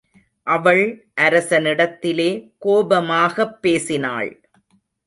அவள் 0.43 1.07
அரசனிடத்திலே 1.21 2.51
கோபமாகப் 2.65 3.61
பேசினாள். 3.61 4.41